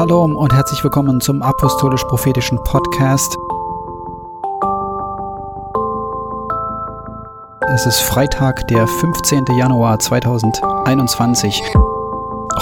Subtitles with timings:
[0.00, 3.36] Shalom und herzlich willkommen zum Apostolisch-Prophetischen Podcast.
[7.74, 9.44] Es ist Freitag, der 15.
[9.58, 11.62] Januar 2021.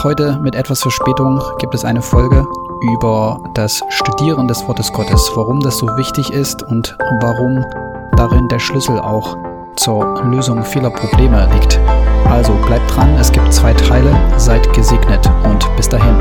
[0.02, 2.44] Heute mit etwas Verspätung gibt es eine Folge
[2.92, 7.64] über das Studieren des Wortes Gottes, warum das so wichtig ist und warum
[8.16, 9.36] darin der Schlüssel auch
[9.76, 11.78] zur Lösung vieler Probleme liegt.
[12.28, 16.16] Also bleibt dran, es gibt zwei Teile, seid gesegnet und bis dahin.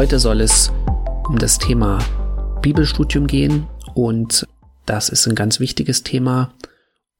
[0.00, 0.72] Heute soll es
[1.28, 1.98] um das Thema
[2.62, 4.46] Bibelstudium gehen und
[4.86, 6.54] das ist ein ganz wichtiges Thema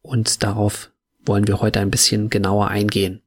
[0.00, 0.90] und darauf
[1.26, 3.20] wollen wir heute ein bisschen genauer eingehen.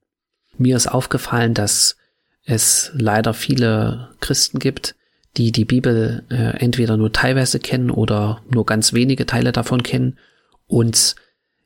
[0.57, 1.97] Mir ist aufgefallen, dass
[2.45, 4.95] es leider viele Christen gibt,
[5.37, 10.17] die die Bibel äh, entweder nur teilweise kennen oder nur ganz wenige Teile davon kennen
[10.65, 11.13] und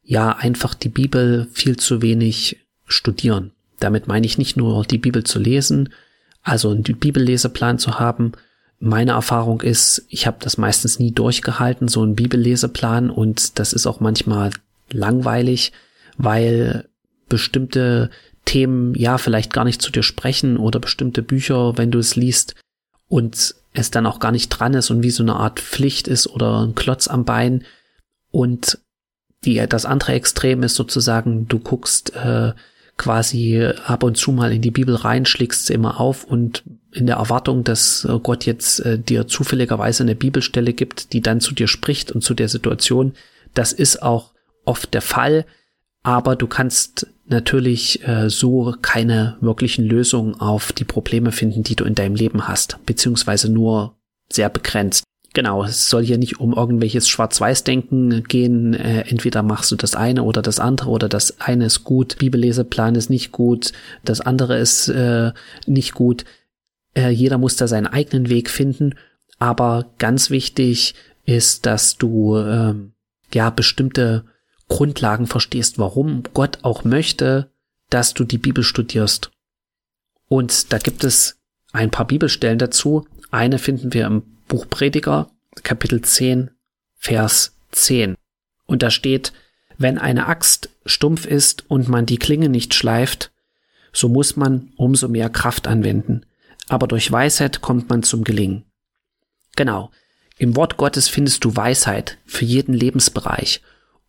[0.03, 3.53] ja einfach die Bibel viel zu wenig studieren.
[3.79, 5.88] Damit meine ich nicht nur die Bibel zu lesen,
[6.48, 8.31] also einen Bibelleseplan zu haben.
[8.80, 13.88] Meine Erfahrung ist, ich habe das meistens nie durchgehalten, so einen Bibelleseplan und das ist
[13.88, 14.52] auch manchmal
[14.92, 15.73] langweilig,
[16.18, 16.88] weil
[17.28, 18.09] bestimmte
[18.45, 22.56] Themen ja vielleicht gar nicht zu dir sprechen oder bestimmte Bücher, wenn du es liest
[23.09, 26.28] und es dann auch gar nicht dran ist und wie so eine Art Pflicht ist
[26.28, 27.66] oder ein Klotz am Bein
[28.31, 28.80] und
[29.44, 32.53] die das andere Extrem ist sozusagen, du guckst äh,
[32.98, 37.06] quasi ab und zu mal in die Bibel rein, schlägst sie immer auf und in
[37.06, 41.53] der Erwartung, dass äh, Gott jetzt äh, dir zufälligerweise eine Bibelstelle gibt, die dann zu
[41.53, 43.14] dir spricht und zu der Situation.
[43.53, 44.34] Das ist auch
[44.66, 45.45] oft der Fall,
[46.03, 51.86] aber du kannst natürlich äh, so keine wirklichen Lösungen auf die Probleme finden, die du
[51.86, 53.95] in deinem Leben hast, beziehungsweise nur
[54.31, 55.03] sehr begrenzt.
[55.38, 58.74] Genau, es soll hier nicht um irgendwelches Schwarz-Weiß-Denken gehen.
[58.74, 62.96] Äh, entweder machst du das eine oder das andere oder das eine ist gut, Bibelleseplan
[62.96, 63.72] ist nicht gut,
[64.03, 65.34] das andere ist äh,
[65.68, 66.25] nicht gut.
[66.96, 68.96] Äh, jeder muss da seinen eigenen Weg finden.
[69.38, 72.74] Aber ganz wichtig ist, dass du äh,
[73.31, 74.25] ja bestimmte
[74.69, 77.52] Grundlagen verstehst, warum Gott auch möchte,
[77.92, 79.30] dass du die Bibel studierst.
[80.30, 81.38] Und da gibt es
[81.74, 83.06] ein paar Bibelstellen dazu.
[83.30, 85.30] Eine finden wir im Buch Prediger,
[85.63, 86.52] Kapitel 10,
[86.96, 88.16] Vers 10.
[88.66, 89.34] Und da steht,
[89.78, 93.31] wenn eine Axt stumpf ist und man die Klinge nicht schleift,
[93.91, 96.25] so muss man umso mehr Kraft anwenden.
[96.69, 98.63] Aber durch Weisheit kommt man zum Gelingen.
[99.56, 99.91] Genau.
[100.38, 103.62] Im Wort Gottes findest du Weisheit für jeden Lebensbereich.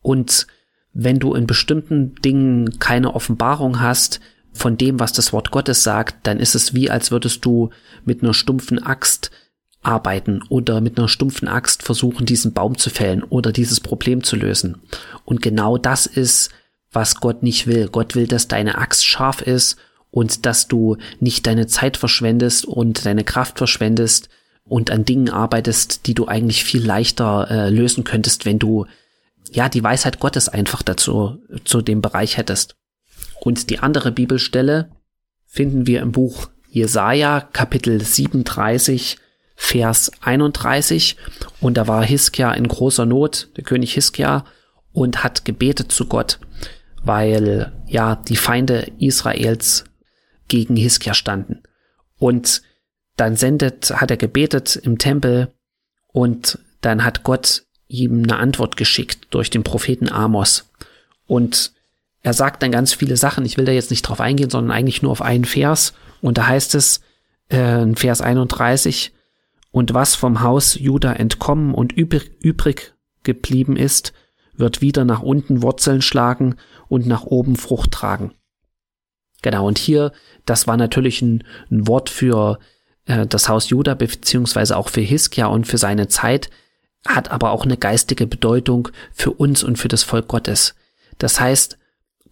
[0.03, 0.47] Und
[0.93, 4.21] wenn du in bestimmten Dingen keine Offenbarung hast
[4.53, 7.71] von dem, was das Wort Gottes sagt, dann ist es wie, als würdest du
[8.05, 9.31] mit einer stumpfen Axt
[9.83, 14.37] arbeiten oder mit einer stumpfen Axt versuchen, diesen Baum zu fällen oder dieses Problem zu
[14.37, 14.83] lösen.
[15.25, 16.51] Und genau das ist,
[16.91, 17.89] was Gott nicht will.
[17.89, 19.77] Gott will, dass deine Axt scharf ist
[20.11, 24.29] und dass du nicht deine Zeit verschwendest und deine Kraft verschwendest
[24.65, 28.87] und an Dingen arbeitest, die du eigentlich viel leichter äh, lösen könntest, wenn du
[29.51, 32.77] ja die Weisheit Gottes einfach dazu zu dem Bereich hättest.
[33.41, 34.91] Und die andere Bibelstelle
[35.47, 39.19] finden wir im Buch Jesaja Kapitel 37
[39.69, 41.17] Vers 31.
[41.61, 44.47] Und da war Hiskia in großer Not, der König Hiskia,
[44.93, 46.39] und hat gebetet zu Gott,
[47.05, 49.85] weil ja die Feinde Israels
[50.49, 51.63] gegen Hiskia standen.
[52.19, 52.63] Und
[53.17, 55.53] dann sendet, hat er gebetet im Tempel
[56.07, 60.71] und dann hat Gott ihm eine Antwort geschickt durch den Propheten Amos.
[61.27, 61.73] Und
[62.23, 63.45] er sagt dann ganz viele Sachen.
[63.45, 65.93] Ich will da jetzt nicht drauf eingehen, sondern eigentlich nur auf einen Vers.
[66.23, 67.03] Und da heißt es,
[67.51, 69.13] äh, Vers 31,
[69.71, 74.13] und was vom Haus Juda entkommen und übrig geblieben ist,
[74.57, 76.57] wird wieder nach unten Wurzeln schlagen
[76.89, 78.33] und nach oben Frucht tragen.
[79.43, 80.13] Genau, und hier,
[80.47, 82.59] das war natürlich ein, ein Wort für
[83.05, 86.51] äh, das Haus Juda, beziehungsweise auch für Hiskia und für seine Zeit,
[87.07, 90.75] hat aber auch eine geistige Bedeutung für uns und für das Volk Gottes.
[91.19, 91.79] Das heißt,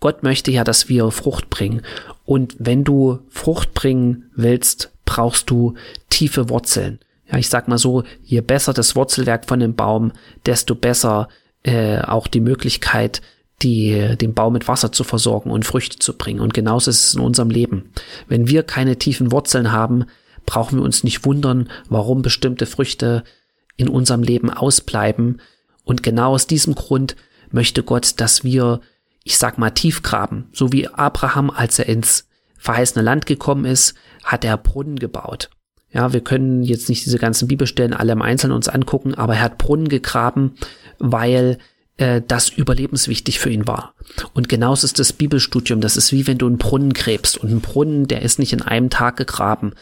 [0.00, 1.82] Gott möchte ja, dass wir Frucht bringen.
[2.24, 5.74] Und wenn du Frucht bringen willst, brauchst du
[6.10, 6.98] tiefe Wurzeln
[7.31, 10.12] ja, ich sag mal so, je besser das Wurzelwerk von dem Baum,
[10.44, 11.28] desto besser
[11.62, 13.23] äh, auch die Möglichkeit,
[13.62, 16.40] die, den Baum mit Wasser zu versorgen und Früchte zu bringen.
[16.40, 17.90] Und genauso ist es in unserem Leben.
[18.28, 20.05] Wenn wir keine tiefen Wurzeln haben,
[20.44, 23.25] brauchen wir uns nicht wundern, warum bestimmte Früchte
[23.76, 25.40] in unserem Leben ausbleiben.
[25.84, 27.17] Und genau aus diesem Grund
[27.50, 28.81] möchte Gott, dass wir
[29.26, 30.46] ich sag mal, Tiefgraben.
[30.52, 32.28] So wie Abraham, als er ins
[32.58, 35.50] verheißene Land gekommen ist, hat er Brunnen gebaut.
[35.96, 39.40] Ja, wir können jetzt nicht diese ganzen Bibelstellen alle im Einzelnen uns angucken, aber er
[39.40, 40.52] hat Brunnen gegraben,
[40.98, 41.56] weil
[41.96, 43.94] äh, das überlebenswichtig für ihn war.
[44.34, 45.81] Und genauso ist das Bibelstudium.
[45.81, 47.38] Das ist wie wenn du einen Brunnen gräbst.
[47.38, 49.72] Und ein Brunnen, der ist nicht in einem Tag gegraben.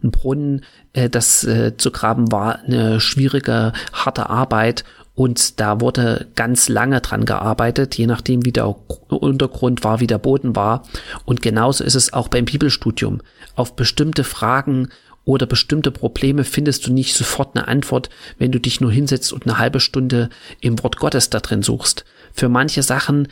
[0.00, 4.84] Ein Brunnen, äh, das äh, zu graben war eine schwierige, harte Arbeit.
[5.16, 8.72] Und da wurde ganz lange dran gearbeitet, je nachdem wie der
[9.08, 10.84] Untergrund war, wie der Boden war.
[11.24, 13.22] Und genauso ist es auch beim Bibelstudium.
[13.56, 14.90] Auf bestimmte Fragen
[15.24, 19.44] oder bestimmte Probleme findest du nicht sofort eine Antwort, wenn du dich nur hinsetzt und
[19.44, 20.28] eine halbe Stunde
[20.60, 22.04] im Wort Gottes da drin suchst.
[22.32, 23.28] Für manche Sachen,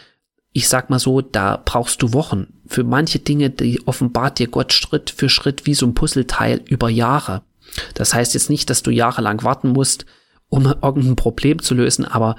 [0.52, 2.54] ich sag mal so, da brauchst du Wochen.
[2.66, 6.88] Für manche Dinge, die offenbart dir Gott Schritt für Schritt wie so ein Puzzleteil über
[6.88, 7.42] Jahre.
[7.94, 10.06] Das heißt jetzt nicht, dass du jahrelang warten musst,
[10.48, 12.36] um irgendein Problem zu lösen, aber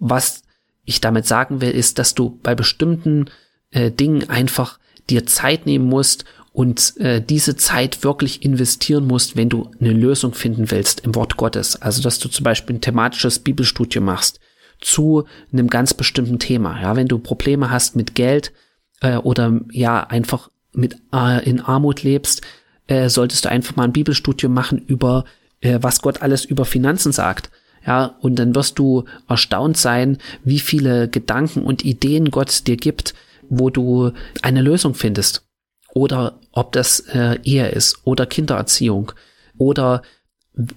[0.00, 0.42] was
[0.84, 3.26] ich damit sagen will, ist, dass du bei bestimmten
[3.70, 9.48] äh, Dingen einfach dir Zeit nehmen musst und äh, diese Zeit wirklich investieren musst, wenn
[9.48, 11.82] du eine Lösung finden willst im Wort Gottes.
[11.82, 14.38] Also dass du zum Beispiel ein thematisches Bibelstudium machst
[14.80, 16.80] zu einem ganz bestimmten Thema.
[16.80, 18.52] Ja, wenn du Probleme hast mit Geld
[19.00, 22.42] äh, oder ja einfach mit äh, in Armut lebst,
[22.86, 25.24] äh, solltest du einfach mal ein Bibelstudium machen über
[25.60, 27.50] äh, was Gott alles über Finanzen sagt.
[27.84, 33.12] Ja, und dann wirst du erstaunt sein, wie viele Gedanken und Ideen Gott dir gibt,
[33.48, 35.44] wo du eine Lösung findest
[35.94, 39.12] oder ob das äh, Ehe ist oder Kindererziehung
[39.56, 40.02] oder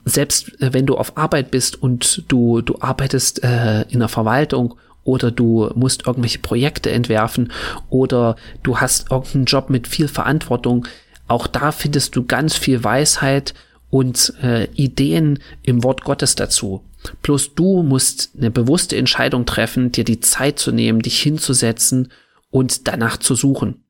[0.05, 4.75] selbst äh, wenn du auf Arbeit bist und du, du arbeitest äh, in der Verwaltung
[5.03, 7.51] oder du musst irgendwelche Projekte entwerfen
[7.89, 10.87] oder du hast irgendeinen Job mit viel Verantwortung,
[11.27, 13.53] auch da findest du ganz viel Weisheit
[13.89, 16.83] und äh, Ideen im Wort Gottes dazu.
[17.21, 22.11] Plus du musst eine bewusste Entscheidung treffen, dir die Zeit zu nehmen, dich hinzusetzen
[22.49, 23.83] und danach zu suchen.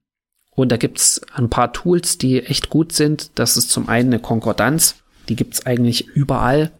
[0.57, 3.29] Und da gibt's ein paar Tools, die echt gut sind.
[3.35, 4.95] Das ist zum einen eine Konkordanz.
[5.29, 6.71] Die gibt's eigentlich überall.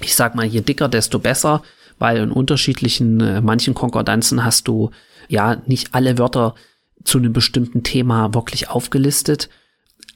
[0.00, 1.62] Ich sag mal, je dicker, desto besser,
[1.98, 4.92] weil in unterschiedlichen, äh, manchen Konkordanzen hast du
[5.28, 6.54] ja nicht alle Wörter
[7.04, 9.50] zu einem bestimmten Thema wirklich aufgelistet,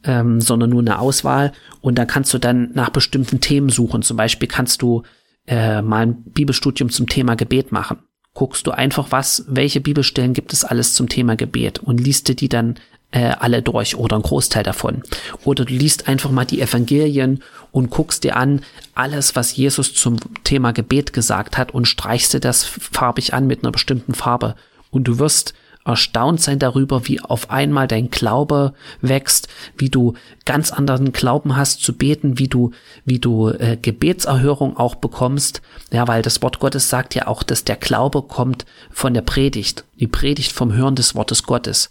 [0.04, 1.52] ähm, sondern nur eine Auswahl.
[1.82, 4.00] Und da kannst du dann nach bestimmten Themen suchen.
[4.00, 5.02] Zum Beispiel kannst du
[5.46, 7.98] äh, mal ein Bibelstudium zum Thema Gebet machen
[8.34, 12.36] guckst du einfach, was, welche Bibelstellen gibt es alles zum Thema Gebet und liest dir
[12.36, 12.76] die dann
[13.12, 15.02] äh, alle durch oder ein Großteil davon.
[15.44, 17.42] Oder du liest einfach mal die Evangelien
[17.72, 18.62] und guckst dir an,
[18.94, 23.62] alles, was Jesus zum Thema Gebet gesagt hat und streichst dir das farbig an mit
[23.62, 24.54] einer bestimmten Farbe.
[24.90, 25.54] Und du wirst
[25.84, 31.82] erstaunt sein darüber, wie auf einmal dein Glaube wächst, wie du ganz anderen Glauben hast
[31.82, 32.72] zu beten, wie du,
[33.04, 35.62] wie du äh, Gebetserhörung auch bekommst.
[35.90, 39.84] Ja, weil das Wort Gottes sagt ja auch, dass der Glaube kommt von der Predigt,
[39.98, 41.90] die Predigt vom Hören des Wortes Gottes.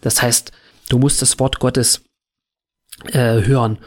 [0.00, 0.52] Das heißt,
[0.88, 2.02] du musst das Wort Gottes
[3.12, 3.78] äh, hören.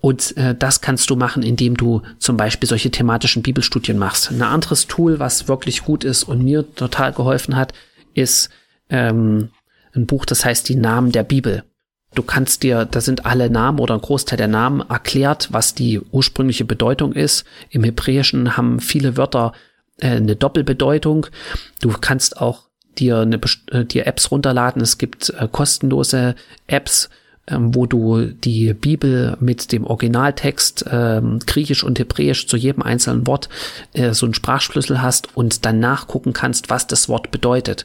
[0.00, 4.30] Und äh, das kannst du machen, indem du zum Beispiel solche thematischen Bibelstudien machst.
[4.30, 7.72] Ein anderes Tool, was wirklich gut ist und mir total geholfen hat,
[8.12, 8.50] ist
[8.90, 9.50] ähm,
[9.94, 11.64] ein Buch, das heißt Die Namen der Bibel.
[12.14, 16.00] Du kannst dir, da sind alle Namen oder ein Großteil der Namen erklärt, was die
[16.00, 17.44] ursprüngliche Bedeutung ist.
[17.70, 19.52] Im Hebräischen haben viele Wörter
[20.00, 21.26] äh, eine Doppelbedeutung.
[21.80, 22.68] Du kannst auch
[22.98, 23.38] dir, eine,
[23.70, 24.82] äh, dir Apps runterladen.
[24.82, 26.34] Es gibt äh, kostenlose
[26.66, 27.10] Apps,
[27.46, 33.26] ähm, wo du die Bibel mit dem Originaltext ähm, Griechisch und Hebräisch zu jedem einzelnen
[33.26, 33.50] Wort
[33.92, 37.84] äh, so einen Sprachschlüssel hast und dann nachgucken kannst, was das Wort bedeutet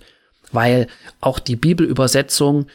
[0.53, 0.87] weil
[1.19, 2.67] auch die Bibelübersetzung,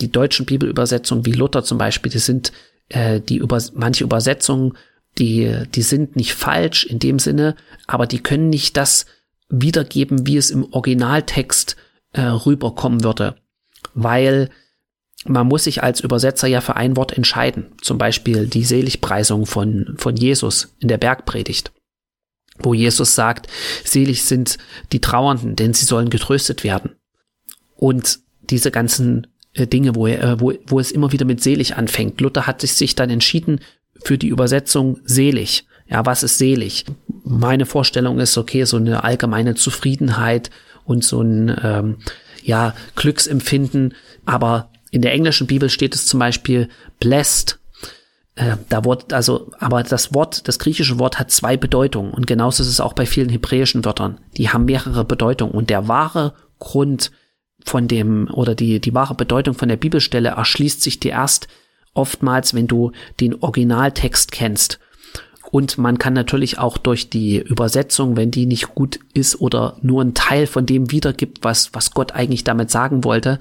[0.00, 2.52] die deutschen Bibelübersetzungen wie Luther zum Beispiel, die sind
[2.88, 4.76] äh, die über manche Übersetzungen,
[5.18, 9.06] die die sind nicht falsch in dem Sinne, aber die können nicht das
[9.48, 11.76] wiedergeben, wie es im Originaltext
[12.12, 13.36] äh, rüberkommen würde,
[13.94, 14.50] weil
[15.26, 17.72] man muss sich als Übersetzer ja für ein Wort entscheiden.
[17.80, 21.72] Zum Beispiel die Seligpreisung von, von Jesus in der Bergpredigt
[22.58, 23.48] wo Jesus sagt,
[23.84, 24.58] selig sind
[24.92, 26.96] die Trauernden, denn sie sollen getröstet werden
[27.76, 31.76] und diese ganzen äh, Dinge, wo, er, äh, wo, wo es immer wieder mit selig
[31.76, 32.20] anfängt.
[32.20, 33.60] Luther hat sich dann entschieden
[34.04, 35.66] für die Übersetzung selig.
[35.88, 36.84] Ja, was ist selig?
[37.24, 40.50] Meine Vorstellung ist, okay, so eine allgemeine Zufriedenheit
[40.84, 41.96] und so ein ähm,
[42.42, 43.94] ja, Glücksempfinden.
[44.24, 46.68] Aber in der englischen Bibel steht es zum Beispiel
[47.00, 47.58] blessed.
[48.36, 52.64] Äh, da Wort, also, aber das Wort, das griechische Wort hat zwei Bedeutungen und genauso
[52.64, 54.18] ist es auch bei vielen hebräischen Wörtern.
[54.36, 57.12] Die haben mehrere Bedeutungen und der wahre Grund,
[57.64, 61.48] von dem oder die, die wahre Bedeutung von der Bibelstelle erschließt sich dir erst
[61.94, 64.78] oftmals, wenn du den Originaltext kennst.
[65.50, 70.02] Und man kann natürlich auch durch die Übersetzung, wenn die nicht gut ist oder nur
[70.02, 73.38] ein Teil von dem wiedergibt, was, was Gott eigentlich damit sagen wollte,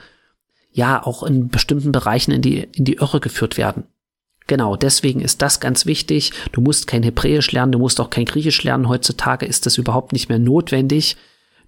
[0.71, 3.85] ja, auch in bestimmten Bereichen in die, in die Irre geführt werden.
[4.47, 6.33] Genau, deswegen ist das ganz wichtig.
[6.51, 8.89] Du musst kein Hebräisch lernen, du musst auch kein Griechisch lernen.
[8.89, 11.15] Heutzutage ist das überhaupt nicht mehr notwendig.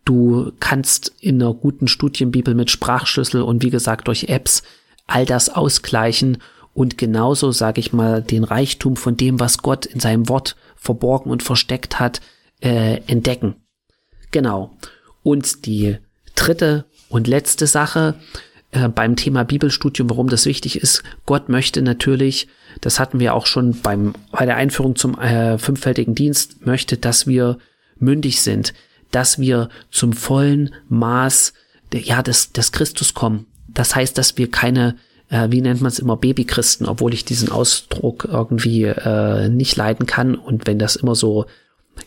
[0.06, 4.64] Du kannst in einer guten Studienbibel mit Sprachschlüssel und wie gesagt durch Apps
[5.08, 6.38] all das ausgleichen
[6.74, 11.32] und genauso, sage ich mal, den Reichtum von dem, was Gott in seinem Wort verborgen
[11.32, 12.22] und versteckt hat,
[12.62, 13.56] äh, entdecken.
[14.32, 14.76] Genau.
[15.24, 15.98] Und die
[16.36, 18.16] dritte und letzte Sache
[18.72, 22.48] äh, beim Thema Bibelstudium, warum das wichtig ist, Gott möchte natürlich,
[22.82, 27.26] das hatten wir auch schon beim, bei der Einführung zum äh, fünffältigen Dienst, möchte, dass
[27.26, 27.58] wir
[27.98, 28.74] mündig sind,
[29.16, 31.54] dass wir zum vollen Maß
[31.94, 33.46] ja, des, des Christus kommen.
[33.68, 34.96] Das heißt, dass wir keine
[35.30, 40.06] äh, wie nennt man es immer, Babychristen, obwohl ich diesen Ausdruck irgendwie äh, nicht leiden
[40.06, 40.36] kann.
[40.36, 41.46] Und wenn das immer so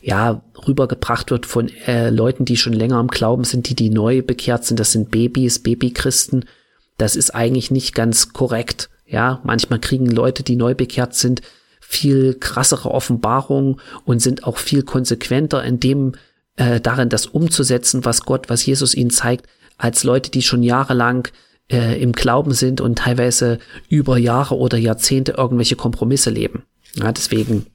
[0.03, 4.23] ja rübergebracht wird von äh, Leuten, die schon länger am Glauben sind, die die neu
[4.23, 6.45] bekehrt sind, das sind Babys, Babychristen,
[6.97, 8.91] das ist eigentlich nicht ganz korrekt.
[9.07, 11.41] Ja, manchmal kriegen Leute, die neu bekehrt sind,
[11.81, 16.13] viel krassere Offenbarungen und sind auch viel konsequenter in dem
[16.59, 19.47] äh, darin, das umzusetzen, was Gott, was Jesus ihnen zeigt,
[19.79, 21.29] als Leute, die schon jahrelang
[21.71, 26.65] äh, im Glauben sind und teilweise über Jahre oder Jahrzehnte irgendwelche Kompromisse leben.
[26.95, 27.67] Ja, deswegen,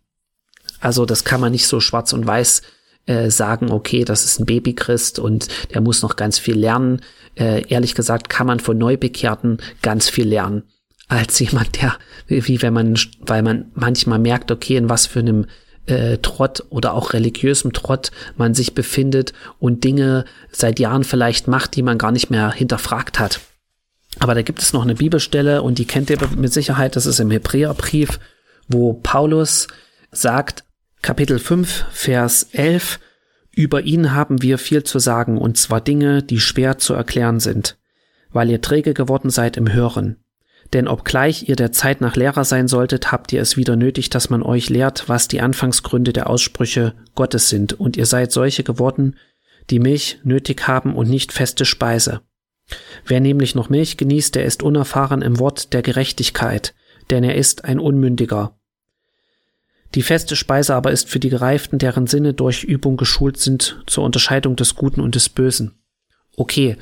[0.80, 2.62] also das kann man nicht so schwarz und weiß
[3.06, 7.02] äh, sagen, okay, das ist ein Babychrist und der muss noch ganz viel lernen.
[7.36, 10.64] Äh, ehrlich gesagt kann man von Neubekehrten ganz viel lernen
[11.08, 11.98] als jemand, der,
[12.28, 15.46] wie wenn man, weil man manchmal merkt, okay, in was für einem
[15.86, 21.76] äh, Trott oder auch religiösem Trott man sich befindet und Dinge seit Jahren vielleicht macht,
[21.76, 23.42] die man gar nicht mehr hinterfragt hat.
[24.20, 27.20] Aber da gibt es noch eine Bibelstelle und die kennt ihr mit Sicherheit, das ist
[27.20, 28.20] im Hebräerbrief,
[28.68, 29.68] wo Paulus
[30.12, 30.64] sagt,
[31.02, 33.00] Kapitel 5, Vers 11,
[33.52, 37.78] über ihn haben wir viel zu sagen, und zwar Dinge, die schwer zu erklären sind,
[38.32, 40.23] weil ihr träge geworden seid im Hören.
[40.74, 44.32] Denn obgleich ihr der Zeit nach Lehrer sein solltet, habt ihr es wieder nötig, dass
[44.32, 49.16] man euch lehrt, was die Anfangsgründe der Aussprüche Gottes sind, und ihr seid solche geworden,
[49.70, 52.22] die Milch nötig haben und nicht feste Speise.
[53.06, 56.74] Wer nämlich noch Milch genießt, der ist unerfahren im Wort der Gerechtigkeit,
[57.12, 58.58] denn er ist ein Unmündiger.
[59.94, 64.04] Die feste Speise aber ist für die Gereiften, deren Sinne durch Übung geschult sind zur
[64.04, 65.76] Unterscheidung des Guten und des Bösen.
[66.36, 66.78] Okay,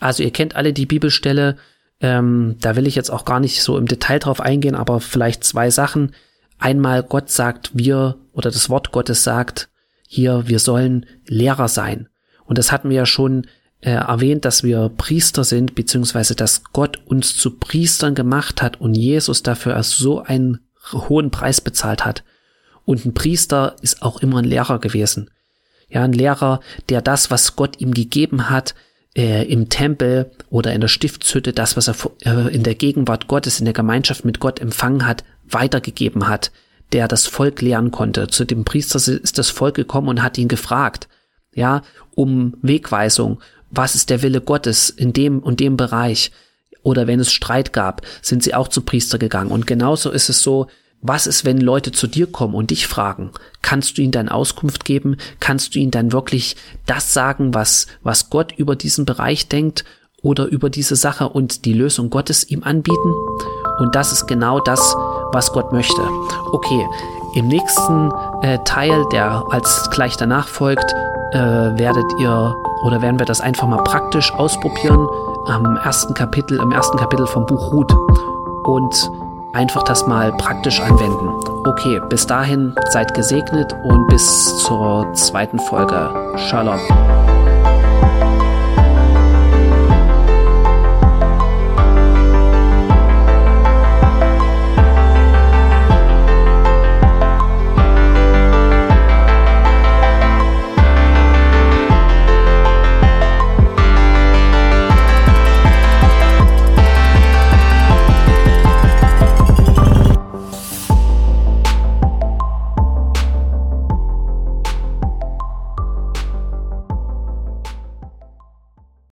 [0.00, 1.56] also ihr kennt alle die Bibelstelle,
[2.00, 5.44] ähm, da will ich jetzt auch gar nicht so im Detail drauf eingehen, aber vielleicht
[5.44, 6.14] zwei Sachen.
[6.58, 9.68] Einmal Gott sagt, wir oder das Wort Gottes sagt
[10.06, 12.08] hier, wir sollen Lehrer sein.
[12.44, 13.46] Und das hatten wir ja schon
[13.80, 18.94] äh, erwähnt, dass wir Priester sind, beziehungsweise dass Gott uns zu Priestern gemacht hat und
[18.94, 20.60] Jesus dafür erst so einen
[20.92, 22.24] hohen Preis bezahlt hat.
[22.84, 25.30] Und ein Priester ist auch immer ein Lehrer gewesen.
[25.88, 28.74] Ja, ein Lehrer, der das, was Gott ihm gegeben hat,
[29.16, 33.58] äh, im Tempel oder in der Stiftshütte, das, was er äh, in der Gegenwart Gottes,
[33.58, 36.52] in der Gemeinschaft mit Gott empfangen hat, weitergegeben hat,
[36.92, 38.28] der das Volk lehren konnte.
[38.28, 41.08] Zu dem Priester ist das Volk gekommen und hat ihn gefragt,
[41.54, 41.82] ja,
[42.14, 46.32] um Wegweisung was ist der Wille Gottes in dem und dem Bereich?
[46.82, 49.50] Oder wenn es Streit gab, sind sie auch zu Priester gegangen.
[49.50, 50.68] Und genauso ist es so,
[51.02, 53.30] was ist, wenn Leute zu dir kommen und dich fragen?
[53.62, 55.16] Kannst du ihnen dann Auskunft geben?
[55.40, 59.84] Kannst du ihnen dann wirklich das sagen, was, was Gott über diesen Bereich denkt
[60.22, 63.14] oder über diese Sache und die Lösung Gottes ihm anbieten?
[63.78, 64.96] Und das ist genau das,
[65.32, 66.02] was Gott möchte.
[66.52, 66.86] Okay,
[67.34, 68.10] im nächsten
[68.42, 70.94] äh, Teil, der als gleich danach folgt,
[71.32, 75.06] äh, werdet ihr oder werden wir das einfach mal praktisch ausprobieren
[75.46, 77.94] am ersten Kapitel, im ersten Kapitel vom Buch Ruth
[78.64, 79.10] und
[79.56, 81.28] einfach das mal praktisch anwenden.
[81.66, 86.10] Okay, bis dahin seid gesegnet und bis zur zweiten Folge.
[86.48, 86.78] Shalom.